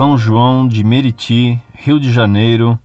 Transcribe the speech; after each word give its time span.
São 0.00 0.16
João 0.16 0.66
de 0.66 0.82
Meriti, 0.82 1.60
Rio 1.74 2.00
de 2.00 2.10
Janeiro, 2.10 2.80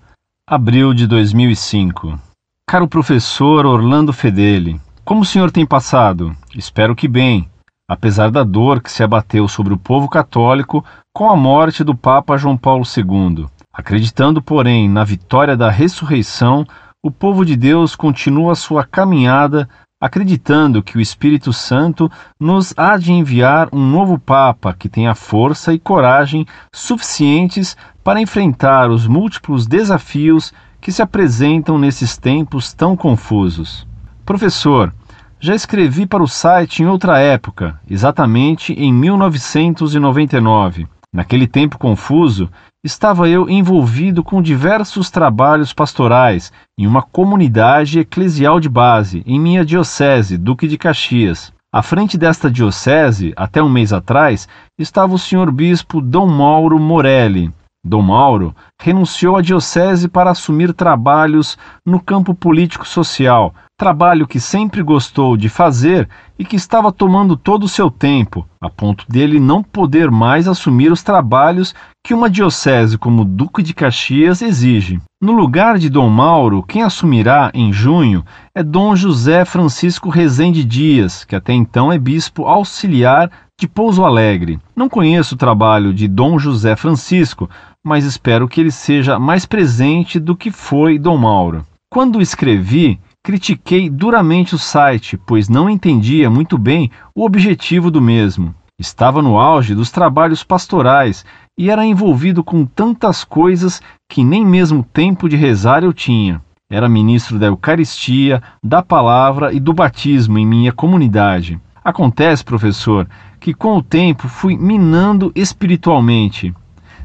abril 0.45 0.93
de 0.93 1.07
2005. 1.07 2.19
Caro 2.67 2.89
professor 2.89 3.65
Orlando 3.65 4.11
Fedeli, 4.11 4.81
como 5.05 5.21
o 5.21 5.25
senhor 5.25 5.49
tem 5.49 5.65
passado? 5.65 6.35
Espero 6.53 6.93
que 6.93 7.07
bem, 7.07 7.49
apesar 7.89 8.29
da 8.29 8.43
dor 8.43 8.81
que 8.81 8.91
se 8.91 9.01
abateu 9.01 9.47
sobre 9.47 9.73
o 9.73 9.77
povo 9.77 10.09
católico 10.09 10.83
com 11.13 11.29
a 11.29 11.37
morte 11.37 11.85
do 11.85 11.95
Papa 11.95 12.35
João 12.35 12.57
Paulo 12.57 12.83
II. 12.83 13.45
Acreditando, 13.73 14.41
porém, 14.41 14.89
na 14.89 15.05
vitória 15.05 15.55
da 15.55 15.71
ressurreição, 15.71 16.67
o 17.01 17.09
povo 17.09 17.45
de 17.45 17.55
Deus 17.55 17.95
continua 17.95 18.55
sua 18.55 18.83
caminhada 18.83 19.69
acreditando 20.05 20.83
que 20.83 20.99
o 20.99 21.01
Espírito 21.01 21.51
Santo 21.51 22.11
nos 22.39 22.75
há 22.77 22.95
de 22.95 23.11
enviar 23.11 23.67
um 23.73 23.83
novo 23.83 24.19
Papa 24.19 24.71
que 24.77 24.87
tenha 24.87 25.15
força 25.15 25.73
e 25.73 25.79
coragem 25.79 26.45
suficientes 26.71 27.75
para 28.03 28.21
enfrentar 28.21 28.91
os 28.91 29.07
múltiplos 29.07 29.65
desafios 29.65 30.53
que 30.79 30.91
se 30.91 31.01
apresentam 31.01 31.79
nesses 31.79 32.17
tempos 32.17 32.71
tão 32.71 32.95
confusos. 32.95 33.87
Professor, 34.23 34.93
já 35.39 35.55
escrevi 35.55 36.05
para 36.05 36.21
o 36.21 36.27
site 36.27 36.83
em 36.83 36.85
outra 36.85 37.17
época, 37.17 37.79
exatamente 37.89 38.73
em 38.73 38.93
1999. 38.93 40.87
Naquele 41.11 41.47
tempo 41.47 41.79
confuso, 41.79 42.47
estava 42.85 43.27
eu 43.27 43.49
envolvido 43.49 44.23
com 44.23 44.43
diversos 44.43 45.09
trabalhos 45.09 45.73
pastorais 45.73 46.53
em 46.77 46.85
uma 46.85 47.01
comunidade 47.01 47.97
eclesial 47.97 48.59
de 48.59 48.69
base, 48.69 49.23
em 49.25 49.39
minha 49.39 49.65
diocese, 49.65 50.37
Duque 50.37 50.67
de 50.67 50.77
Caxias. 50.77 51.51
À 51.73 51.81
frente 51.81 52.15
desta 52.15 52.49
diocese, 52.49 53.33
até 53.35 53.61
um 53.61 53.67
mês 53.67 53.91
atrás, 53.91 54.47
estava 54.77 55.15
o 55.15 55.17
senhor 55.17 55.51
bispo 55.51 55.99
Dom 55.99 56.27
Mauro 56.27 56.77
Morelli. 56.77 57.51
Dom 57.83 58.03
Mauro 58.03 58.55
renunciou 58.79 59.35
à 59.35 59.41
diocese 59.41 60.07
para 60.07 60.29
assumir 60.29 60.71
trabalhos 60.71 61.57
no 61.83 61.99
campo 61.99 62.35
político-social, 62.35 63.51
trabalho 63.77 64.25
que 64.25 64.39
sempre 64.39 64.81
gostou 64.81 65.35
de 65.35 65.49
fazer 65.49 66.07
e 66.39 66.45
que 66.45 66.55
estava 66.55 66.93
tomando 66.93 67.35
todo 67.35 67.63
o 67.63 67.69
seu 67.69 67.91
tempo, 67.91 68.47
a 68.61 68.69
ponto 68.69 69.05
dele 69.09 69.37
não 69.37 69.61
poder 69.61 70.09
mais 70.09 70.47
assumir 70.47 70.91
os 70.91 71.03
trabalhos 71.03 71.75
que 72.05 72.13
uma 72.13 72.29
diocese 72.29 72.97
como 72.97 73.25
Duque 73.25 73.61
de 73.61 73.73
Caxias 73.73 74.41
exige. 74.41 75.01
No 75.21 75.33
lugar 75.33 75.77
de 75.77 75.89
Dom 75.89 76.09
Mauro, 76.09 76.63
quem 76.63 76.83
assumirá 76.83 77.51
em 77.53 77.73
junho 77.73 78.23
é 78.55 78.63
Dom 78.63 78.95
José 78.95 79.43
Francisco 79.43 80.09
Rezende 80.09 80.63
Dias, 80.63 81.25
que 81.25 81.35
até 81.35 81.51
então 81.51 81.91
é 81.91 81.97
bispo 81.97 82.45
auxiliar 82.45 83.29
de 83.59 83.67
Pouso 83.67 84.05
Alegre. 84.05 84.57
Não 84.73 84.87
conheço 84.87 85.35
o 85.35 85.37
trabalho 85.37 85.93
de 85.93 86.07
Dom 86.07 86.39
José 86.39 86.77
Francisco, 86.77 87.49
mas 87.83 88.05
espero 88.05 88.47
que 88.47 88.61
ele 88.61 88.71
seja 88.71 89.19
mais 89.19 89.45
presente 89.45 90.17
do 90.17 90.35
que 90.35 90.49
foi 90.49 90.97
Dom 90.97 91.17
Mauro. 91.17 91.65
Quando 91.89 92.21
escrevi, 92.21 92.99
critiquei 93.25 93.89
duramente 93.89 94.53
o 94.53 94.59
site, 94.59 95.17
pois 95.17 95.49
não 95.49 95.67
entendia 95.67 96.29
muito 96.29 96.59
bem 96.59 96.91
o 97.15 97.25
objetivo 97.25 97.89
do 97.89 97.99
mesmo. 97.99 98.53
Estava 98.77 99.19
no 99.19 99.39
auge 99.39 99.73
dos 99.73 99.89
trabalhos 99.89 100.43
pastorais 100.43 101.25
e 101.57 101.71
era 101.71 101.83
envolvido 101.83 102.43
com 102.43 102.67
tantas 102.67 103.23
coisas 103.23 103.81
que 104.07 104.23
nem 104.23 104.45
mesmo 104.45 104.83
tempo 104.83 105.27
de 105.27 105.35
rezar 105.35 105.83
eu 105.83 105.91
tinha. 105.91 106.39
Era 106.69 106.87
ministro 106.87 107.39
da 107.39 107.47
Eucaristia, 107.47 108.43
da 108.63 108.83
Palavra 108.83 109.51
e 109.51 109.59
do 109.59 109.73
batismo 109.73 110.37
em 110.37 110.45
minha 110.45 110.71
comunidade. 110.71 111.59
Acontece, 111.83 112.45
professor, 112.45 113.09
que 113.39 113.55
com 113.55 113.75
o 113.75 113.81
tempo 113.81 114.27
fui 114.27 114.55
minando 114.55 115.31
espiritualmente. 115.33 116.53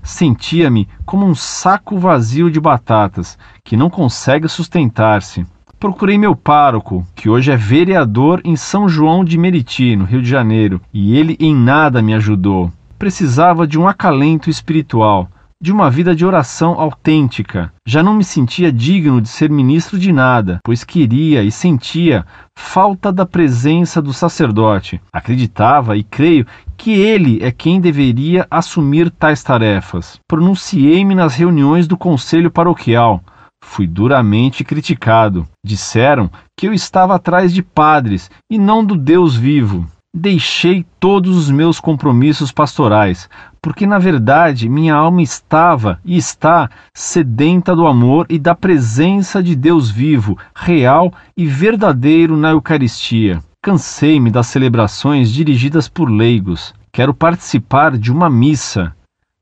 Sentia-me 0.03 0.87
como 1.06 1.25
um 1.25 1.34
saco 1.34 1.99
vazio 1.99 2.50
de 2.50 2.61
batatas 2.61 3.39
que 3.65 3.75
não 3.75 3.89
consegue 3.89 4.49
sustentar-se. 4.49 5.47
Procurei 5.81 6.19
meu 6.19 6.37
pároco, 6.37 7.07
que 7.17 7.31
hoje 7.31 7.51
é 7.51 7.57
vereador 7.57 8.43
em 8.45 8.55
São 8.55 8.87
João 8.87 9.25
de 9.25 9.39
Meriti, 9.39 9.97
no 9.97 10.05
Rio 10.05 10.21
de 10.21 10.29
Janeiro, 10.29 10.79
e 10.93 11.17
ele 11.17 11.39
em 11.41 11.57
nada 11.57 12.03
me 12.03 12.13
ajudou. 12.13 12.71
Precisava 12.99 13.67
de 13.67 13.79
um 13.79 13.89
acalento 13.89 14.51
espiritual, 14.51 15.31
de 15.59 15.73
uma 15.73 15.89
vida 15.89 16.15
de 16.15 16.27
oração 16.27 16.79
autêntica. 16.79 17.73
Já 17.87 18.03
não 18.03 18.13
me 18.13 18.23
sentia 18.23 18.71
digno 18.71 19.23
de 19.23 19.29
ser 19.31 19.49
ministro 19.49 19.99
de 19.99 20.13
nada, 20.13 20.59
pois 20.63 20.85
queria 20.85 21.43
e 21.43 21.51
sentia 21.51 22.27
falta 22.55 23.11
da 23.11 23.25
presença 23.25 24.03
do 24.03 24.12
sacerdote. 24.12 25.01
Acreditava 25.11 25.97
e 25.97 26.03
creio 26.03 26.47
que 26.77 26.93
ele 26.93 27.39
é 27.43 27.51
quem 27.51 27.81
deveria 27.81 28.47
assumir 28.51 29.11
tais 29.11 29.43
tarefas. 29.43 30.21
Pronunciei-me 30.29 31.15
nas 31.15 31.35
reuniões 31.35 31.89
do 31.89 31.97
conselho 31.97 32.51
paroquial 32.51 33.25
Fui 33.62 33.87
duramente 33.87 34.65
criticado. 34.65 35.47
Disseram 35.65 36.31
que 36.56 36.66
eu 36.66 36.75
estava 36.75 37.15
atrás 37.15 37.53
de 37.53 37.62
padres 37.62 38.31
e 38.50 38.59
não 38.59 38.84
do 38.84 38.97
Deus 38.97 39.37
vivo. 39.37 39.87
Deixei 40.12 40.84
todos 40.98 41.37
os 41.37 41.50
meus 41.50 41.78
compromissos 41.78 42.50
pastorais, 42.50 43.31
porque 43.62 43.87
na 43.87 43.97
verdade 43.97 44.69
minha 44.69 44.94
alma 44.94 45.22
estava 45.22 46.00
e 46.04 46.16
está 46.16 46.69
sedenta 46.93 47.76
do 47.76 47.87
amor 47.87 48.26
e 48.28 48.37
da 48.37 48.54
presença 48.54 49.41
de 49.41 49.54
Deus 49.54 49.88
vivo, 49.88 50.37
real 50.53 51.12
e 51.37 51.47
verdadeiro 51.47 52.37
na 52.37 52.50
Eucaristia. 52.50 53.41
Cansei-me 53.62 54.32
das 54.32 54.49
celebrações 54.49 55.31
dirigidas 55.31 55.88
por 55.88 56.10
leigos. 56.10 56.75
Quero 56.91 57.15
participar 57.15 57.97
de 57.97 58.10
uma 58.10 58.28
missa. 58.28 58.93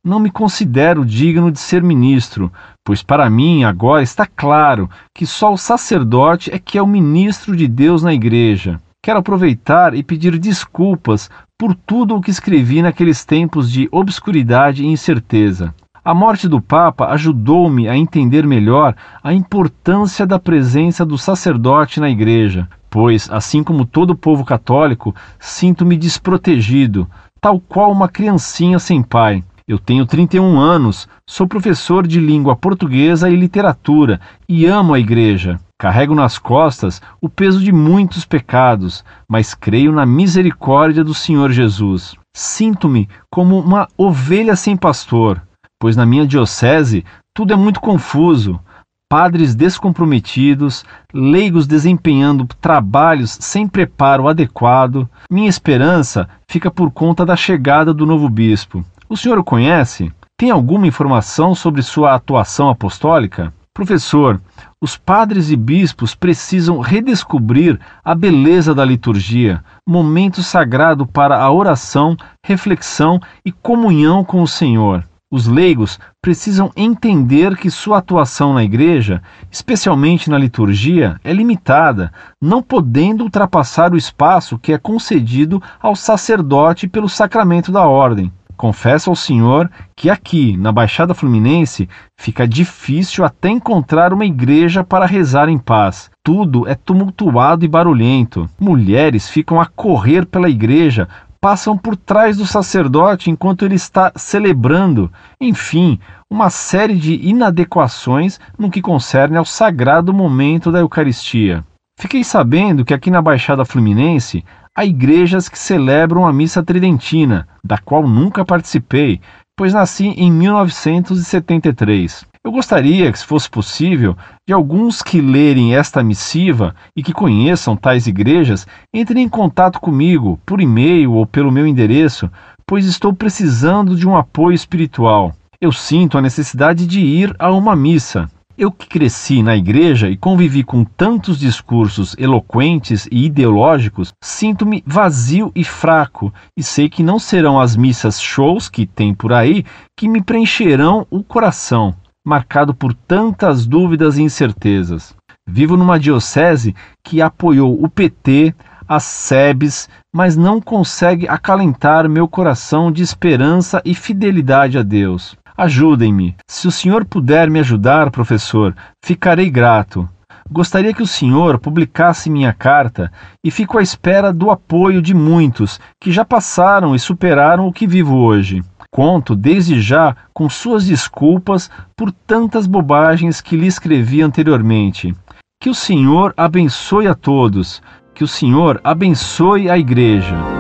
Não 0.05 0.21
me 0.21 0.31
considero 0.31 1.05
digno 1.05 1.51
de 1.51 1.59
ser 1.59 1.83
ministro, 1.83 2.53
pois 2.85 3.03
para 3.03 3.29
mim 3.29 3.65
agora 3.65 4.01
está 4.03 4.25
claro 4.25 4.89
que 5.13 5.27
só 5.27 5.53
o 5.53 5.59
sacerdote 5.59 6.53
é 6.55 6.59
que 6.59 6.79
é 6.79 6.83
o 6.83 6.87
ministro 6.87 7.57
de 7.57 7.67
Deus 7.67 8.05
na 8.05 8.15
igreja. 8.15 8.81
Quero 9.03 9.19
aproveitar 9.19 9.95
e 9.95 10.03
pedir 10.05 10.39
desculpas 10.39 11.29
por 11.59 11.75
tudo 11.75 12.15
o 12.15 12.21
que 12.21 12.31
escrevi 12.31 12.81
naqueles 12.81 13.25
tempos 13.25 13.71
de 13.73 13.89
obscuridade 13.91 14.85
e 14.85 14.87
incerteza. 14.87 15.75
A 16.05 16.15
morte 16.15 16.49
do 16.49 16.61
Papa 16.61 17.09
ajudou-me 17.09 17.89
a 17.89 17.97
entender 17.97 18.47
melhor 18.47 18.95
a 19.23 19.35
importância 19.35 20.25
da 20.25 20.39
presença 20.39 21.05
do 21.05 21.19
sacerdote 21.19 21.99
na 21.99 22.09
igreja, 22.09 22.69
pois, 22.89 23.29
assim 23.31 23.65
como 23.65 23.85
todo 23.85 24.17
povo 24.17 24.45
católico, 24.45 25.15
sinto-me 25.41 25.97
desprotegido, 25.97 27.11
tal 27.41 27.61
qual 27.61 27.91
uma 27.91 28.09
criancinha 28.09 28.79
sem 28.79 29.03
pai. 29.03 29.43
Eu 29.69 29.79
tenho 29.79 30.07
31 30.07 30.59
anos, 30.59 31.07
sou 31.29 31.47
professor 31.47 32.07
de 32.07 32.19
língua 32.19 32.57
portuguesa 32.57 33.29
e 33.29 33.37
literatura 33.37 34.19
e 34.49 34.65
amo 34.65 34.95
a 34.95 34.99
igreja. 34.99 35.61
Carrego 35.79 36.15
nas 36.15 36.39
costas 36.39 37.03
o 37.21 37.29
peso 37.29 37.61
de 37.61 37.71
muitos 37.71 38.25
pecados, 38.25 39.05
mas 39.29 39.53
creio 39.53 39.93
na 39.93 40.07
misericórdia 40.07 41.05
do 41.05 41.13
Senhor 41.13 41.53
Jesus. 41.53 42.15
Sinto-me 42.35 43.11
como 43.31 43.61
uma 43.61 43.87
ovelha 43.99 44.57
sem 44.57 44.75
pastor, 44.75 45.43
pois 45.79 45.95
na 45.95 46.07
minha 46.07 46.27
diocese 46.27 47.05
tudo 47.37 47.53
é 47.53 47.57
muito 47.57 47.79
confuso. 47.79 48.59
Padres 49.07 49.55
descomprometidos, 49.55 50.83
leigos 51.13 51.67
desempenhando 51.67 52.47
trabalhos 52.59 53.37
sem 53.39 53.69
preparo 53.69 54.29
adequado. 54.29 55.07
Minha 55.31 55.49
esperança 55.51 56.27
fica 56.49 56.71
por 56.71 56.91
conta 56.91 57.27
da 57.27 57.37
chegada 57.37 57.93
do 57.93 58.07
novo 58.07 58.31
bispo. 58.31 58.83
O 59.11 59.17
senhor 59.17 59.39
o 59.39 59.45
conhece? 59.45 60.13
Tem 60.37 60.51
alguma 60.51 60.87
informação 60.87 61.55
sobre 61.55 61.81
sua 61.81 62.15
atuação 62.15 62.69
apostólica? 62.69 63.55
Professor, 63.73 64.39
os 64.83 64.99
padres 64.99 65.51
e 65.51 65.57
bispos 65.57 66.15
precisam 66.15 66.79
redescobrir 66.81 67.81
a 68.05 68.15
beleza 68.15 68.75
da 68.75 68.85
liturgia, 68.85 69.65
momento 69.89 70.43
sagrado 70.43 71.07
para 71.07 71.43
a 71.43 71.51
oração, 71.51 72.19
reflexão 72.45 73.19
e 73.43 73.51
comunhão 73.51 74.23
com 74.23 74.43
o 74.43 74.47
Senhor. 74.47 75.03
Os 75.31 75.47
leigos 75.47 75.99
precisam 76.23 76.71
entender 76.77 77.57
que 77.57 77.71
sua 77.71 77.99
atuação 77.99 78.53
na 78.53 78.63
igreja, 78.63 79.23
especialmente 79.51 80.29
na 80.29 80.37
liturgia, 80.37 81.19
é 81.25 81.33
limitada, 81.33 82.13
não 82.43 82.63
podendo 82.63 83.25
ultrapassar 83.25 83.93
o 83.93 83.97
espaço 83.97 84.59
que 84.59 84.73
é 84.73 84.79
concedido 84.79 85.63
ao 85.81 85.97
sacerdote 85.97 86.87
pelo 86.87 87.09
sacramento 87.09 87.73
da 87.73 87.87
ordem. 87.87 88.31
Confesso 88.59 89.09
ao 89.09 89.15
senhor 89.15 89.71
que 89.95 90.11
aqui, 90.11 90.57
na 90.57 90.73
Baixada 90.73 91.15
Fluminense, 91.15 91.89
fica 92.19 92.47
difícil 92.47 93.25
até 93.25 93.49
encontrar 93.49 94.13
uma 94.13 94.27
igreja 94.27 94.83
para 94.83 95.07
rezar 95.07 95.49
em 95.49 95.57
paz. 95.57 96.11
Tudo 96.25 96.67
é 96.67 96.75
tumultuado 96.75 97.65
e 97.65 97.69
barulhento. 97.69 98.51
Mulheres 98.59 99.29
ficam 99.29 99.61
a 99.61 99.67
correr 99.67 100.27
pela 100.27 100.51
igreja, 100.51 101.09
passam 101.41 101.79
por 101.79 101.95
trás 101.95 102.39
do 102.39 102.45
sacerdote 102.45 103.31
enquanto 103.31 103.65
ele 103.65 103.77
está 103.77 104.11
celebrando. 104.17 105.09
Enfim, 105.41 106.01
uma 106.29 106.51
série 106.51 106.97
de 106.97 107.15
inadequações 107.15 108.41
no 108.59 108.73
que 108.73 108.83
concerne 108.83 109.37
ao 109.37 109.45
sagrado 109.45 110.13
momento 110.13 110.73
da 110.73 110.81
Eucaristia. 110.81 111.65
Fiquei 111.97 112.25
sabendo 112.25 112.85
que 112.85 112.93
aqui 112.93 113.09
na 113.09 113.23
Baixada 113.23 113.65
Fluminense 113.65 114.45
há 114.79 114.85
igrejas 114.85 115.49
que 115.49 115.59
celebram 115.59 116.25
a 116.25 116.33
missa 116.33 116.63
tridentina, 116.63 117.49
da 117.65 117.77
qual 117.79 118.07
nunca 118.07 118.45
participei. 118.45 119.21
pois 119.57 119.75
nasci 119.75 120.07
em 120.17 120.31
1973. 120.31 122.25
Eu 122.45 122.53
gostaria 122.53 123.11
que, 123.11 123.19
se 123.19 123.27
fosse 123.27 123.51
possível, 123.51 124.17
de 124.47 124.55
alguns 124.55 125.03
que 125.03 125.21
lerem 125.21 125.75
esta 125.75 126.01
missiva 126.01 126.77
e 126.95 127.03
que 127.03 127.13
conheçam 127.13 127.77
tais 127.77 128.07
igrejas 128.07 128.69
entrem 128.95 129.25
em 129.25 129.29
contato 129.29 129.81
comigo 129.81 130.39
por 130.47 130.61
e-mail 130.61 131.13
ou 131.13 131.27
pelo 131.27 131.51
meu 131.51 131.67
endereço, 131.67 132.31
pois 132.65 132.87
estou 132.87 133.13
precisando 133.13 133.97
de 133.97 134.07
um 134.07 134.17
apoio 134.17 134.55
espiritual. 134.55 135.35
Eu 135.61 135.73
sinto 135.73 136.17
a 136.17 136.23
necessidade 136.23 136.87
de 136.87 137.01
ir 137.01 137.35
a 137.37 137.51
uma 137.51 137.75
missa. 137.75 138.31
Eu 138.61 138.73
que 138.73 138.89
cresci 138.89 139.41
na 139.41 139.57
igreja 139.57 140.11
e 140.11 140.17
convivi 140.17 140.65
com 140.65 140.83
tantos 140.83 141.39
discursos 141.39 142.17
eloquentes 142.19 143.07
e 143.09 143.27
ideológicos, 143.27 144.13
sinto-me 144.21 144.83
vazio 144.85 145.53
e 145.55 145.63
fraco 145.63 146.35
e 146.57 146.63
sei 146.65 146.89
que 146.89 147.01
não 147.01 147.21
serão 147.21 147.61
as 147.61 147.77
missas 147.77 148.21
shows 148.21 148.69
que 148.69 148.85
tem 148.85 149.15
por 149.15 149.33
aí 149.33 149.65
que 149.97 150.09
me 150.09 150.21
preencherão 150.21 151.07
o 151.09 151.23
coração, 151.23 151.95
marcado 152.27 152.75
por 152.75 152.93
tantas 152.93 153.65
dúvidas 153.65 154.19
e 154.19 154.23
incertezas. 154.23 155.15
Vivo 155.47 155.77
numa 155.77 155.97
diocese 155.97 156.75
que 157.05 157.23
apoiou 157.23 157.81
o 157.81 157.89
PT, 157.89 158.53
as 158.89 159.05
SEBs, 159.05 159.89
mas 160.13 160.37
não 160.37 160.61
consegue 160.61 161.29
acalentar 161.29 162.09
meu 162.09 162.27
coração 162.27 162.91
de 162.91 163.05
esperança 163.05 163.81
e 163.85 163.95
fidelidade 163.95 164.77
a 164.77 164.83
Deus. 164.83 165.37
Ajudem-me. 165.59 166.37
Se 166.49 166.69
o 166.69 166.71
senhor 166.71 167.05
puder 167.05 167.51
me 167.51 167.59
ajudar, 167.59 168.13
professor, 168.13 168.77
ficarei 169.05 169.51
grato. 169.51 170.09
Gostaria 170.49 170.95
que 170.95 171.03
o 171.03 171.07
senhor 171.07 171.59
publicasse 171.59 172.31
minha 172.31 172.53
carta 172.53 173.11
e 173.45 173.51
fico 173.51 173.77
à 173.77 173.83
espera 173.83 174.33
do 174.33 174.53
apoio 174.53 175.03
de 175.03 175.13
muitos 175.13 175.81
que 176.01 176.13
já 176.13 176.25
passaram 176.25 176.95
e 176.95 176.99
superaram 177.01 177.67
o 177.67 177.73
que 177.73 177.89
vivo 177.89 178.19
hoje. 178.19 178.63
Conto 178.89 179.35
desde 179.35 179.81
já 179.81 180.15
com 180.33 180.49
suas 180.49 180.87
desculpas 180.87 181.69
por 181.97 182.13
tantas 182.13 182.69
bobagens 182.69 183.41
que 183.41 183.57
lhe 183.57 183.67
escrevi 183.67 184.23
anteriormente. 184.23 185.13
Que 185.61 185.69
o 185.69 185.75
Senhor 185.75 186.33
abençoe 186.37 187.09
a 187.09 187.17
todos, 187.17 187.83
que 188.15 188.23
o 188.23 188.29
Senhor 188.29 188.81
abençoe 188.85 189.69
a 189.69 189.77
Igreja. 189.77 190.58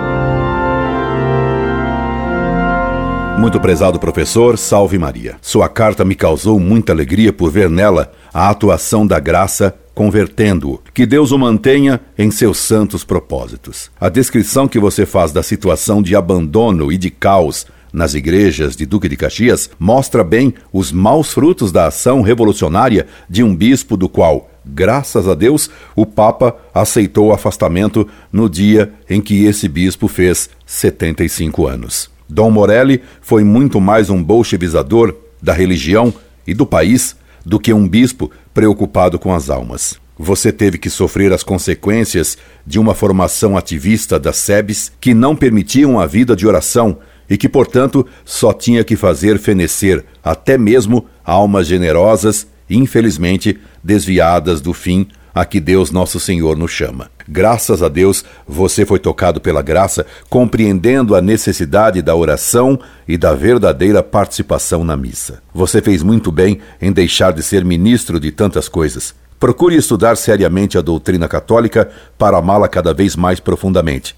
Muito 3.38 3.60
prezado 3.60 4.00
professor, 4.00 4.58
salve 4.58 4.98
Maria. 4.98 5.36
Sua 5.40 5.68
carta 5.68 6.04
me 6.04 6.16
causou 6.16 6.58
muita 6.58 6.92
alegria 6.92 7.32
por 7.32 7.52
ver 7.52 7.70
nela 7.70 8.10
a 8.34 8.50
atuação 8.50 9.06
da 9.06 9.20
graça 9.20 9.72
convertendo-o. 9.94 10.80
Que 10.92 11.06
Deus 11.06 11.30
o 11.30 11.38
mantenha 11.38 12.00
em 12.18 12.32
seus 12.32 12.58
santos 12.58 13.04
propósitos. 13.04 13.92
A 14.00 14.08
descrição 14.08 14.66
que 14.66 14.80
você 14.80 15.06
faz 15.06 15.30
da 15.30 15.40
situação 15.40 16.02
de 16.02 16.16
abandono 16.16 16.90
e 16.90 16.98
de 16.98 17.10
caos 17.10 17.64
nas 17.92 18.14
igrejas 18.14 18.74
de 18.74 18.84
Duque 18.84 19.08
de 19.08 19.16
Caxias 19.16 19.70
mostra 19.78 20.24
bem 20.24 20.52
os 20.72 20.90
maus 20.90 21.32
frutos 21.32 21.70
da 21.70 21.86
ação 21.86 22.22
revolucionária 22.22 23.06
de 23.30 23.44
um 23.44 23.54
bispo 23.54 23.96
do 23.96 24.08
qual, 24.08 24.50
graças 24.66 25.28
a 25.28 25.34
Deus, 25.36 25.70
o 25.94 26.04
Papa 26.04 26.56
aceitou 26.74 27.28
o 27.28 27.32
afastamento 27.32 28.06
no 28.32 28.50
dia 28.50 28.92
em 29.08 29.20
que 29.20 29.44
esse 29.44 29.68
bispo 29.68 30.08
fez 30.08 30.50
75 30.66 31.68
anos. 31.68 32.17
Dom 32.28 32.50
Morelli 32.50 33.02
foi 33.20 33.42
muito 33.42 33.80
mais 33.80 34.10
um 34.10 34.22
bolchevizador 34.22 35.14
da 35.42 35.52
religião 35.52 36.12
e 36.46 36.52
do 36.52 36.66
país 36.66 37.16
do 37.44 37.58
que 37.58 37.72
um 37.72 37.88
bispo 37.88 38.30
preocupado 38.52 39.18
com 39.18 39.32
as 39.34 39.48
almas. 39.48 39.98
Você 40.18 40.52
teve 40.52 40.78
que 40.78 40.90
sofrer 40.90 41.32
as 41.32 41.42
consequências 41.42 42.36
de 42.66 42.78
uma 42.78 42.94
formação 42.94 43.56
ativista 43.56 44.18
das 44.18 44.36
SEBs 44.38 44.92
que 45.00 45.14
não 45.14 45.36
permitiam 45.36 45.98
a 45.98 46.06
vida 46.06 46.34
de 46.34 46.46
oração 46.46 46.98
e 47.30 47.36
que, 47.36 47.48
portanto, 47.48 48.04
só 48.24 48.52
tinha 48.52 48.82
que 48.82 48.96
fazer 48.96 49.38
fenecer 49.38 50.04
até 50.22 50.58
mesmo 50.58 51.06
almas 51.24 51.66
generosas, 51.66 52.48
infelizmente 52.68 53.58
desviadas 53.82 54.60
do 54.60 54.72
fim 54.74 55.06
a 55.38 55.44
que 55.44 55.60
Deus 55.60 55.92
Nosso 55.92 56.18
Senhor 56.18 56.56
nos 56.56 56.72
chama. 56.72 57.12
Graças 57.28 57.80
a 57.80 57.88
Deus, 57.88 58.24
você 58.44 58.84
foi 58.84 58.98
tocado 58.98 59.40
pela 59.40 59.62
graça, 59.62 60.04
compreendendo 60.28 61.14
a 61.14 61.22
necessidade 61.22 62.02
da 62.02 62.12
oração 62.12 62.76
e 63.06 63.16
da 63.16 63.34
verdadeira 63.36 64.02
participação 64.02 64.82
na 64.82 64.96
missa. 64.96 65.40
Você 65.54 65.80
fez 65.80 66.02
muito 66.02 66.32
bem 66.32 66.58
em 66.82 66.90
deixar 66.90 67.32
de 67.32 67.44
ser 67.44 67.64
ministro 67.64 68.18
de 68.18 68.32
tantas 68.32 68.68
coisas. 68.68 69.14
Procure 69.38 69.76
estudar 69.76 70.16
seriamente 70.16 70.76
a 70.76 70.80
doutrina 70.82 71.28
católica 71.28 71.88
para 72.18 72.36
amá-la 72.36 72.66
cada 72.66 72.92
vez 72.92 73.14
mais 73.14 73.38
profundamente, 73.38 74.16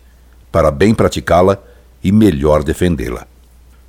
para 0.50 0.70
bem 0.70 0.94
praticá-la 0.94 1.58
e 2.02 2.11
melhor 2.11 2.64
defendê-la. 2.64 3.26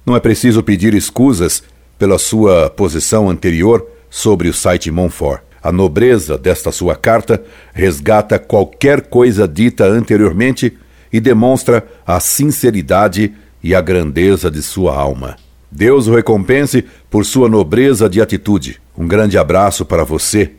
Não 0.05 0.17
é 0.17 0.19
preciso 0.19 0.61
pedir 0.61 0.93
escusas 0.93 1.63
pela 1.97 2.19
sua 2.19 2.69
posição 2.69 3.29
anterior 3.29 3.87
sobre 4.09 4.49
o 4.49 4.53
site 4.53 4.91
Monfort. 4.91 5.49
A 5.63 5.71
nobreza 5.71 6.37
desta 6.37 6.71
sua 6.71 6.95
carta 6.95 7.43
resgata 7.73 8.39
qualquer 8.39 9.01
coisa 9.01 9.47
dita 9.47 9.85
anteriormente 9.85 10.77
e 11.13 11.19
demonstra 11.19 11.85
a 12.05 12.19
sinceridade 12.19 13.33
e 13.63 13.75
a 13.75 13.81
grandeza 13.81 14.49
de 14.49 14.61
sua 14.61 14.95
alma. 14.95 15.37
Deus 15.71 16.07
o 16.07 16.15
recompense 16.15 16.83
por 17.09 17.25
sua 17.25 17.47
nobreza 17.47 18.09
de 18.09 18.21
atitude. 18.21 18.81
Um 18.97 19.07
grande 19.07 19.37
abraço 19.37 19.85
para 19.85 20.03
você, 20.03 20.51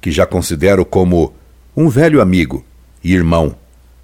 que 0.00 0.10
já 0.10 0.26
considero 0.26 0.84
como 0.84 1.32
um 1.76 1.88
velho 1.88 2.20
amigo 2.20 2.64
e 3.04 3.12
irmão 3.12 3.54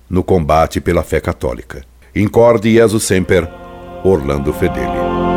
no 0.08 0.22
combate 0.22 0.80
pela 0.80 1.02
fé 1.02 1.20
católica. 1.20 1.82
Incorde 2.14 2.70
Jesus 2.70 3.04
Semper, 3.04 3.48
Orlando 4.04 4.52
Fedeli. 4.52 5.31